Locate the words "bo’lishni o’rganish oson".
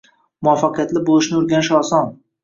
1.09-2.09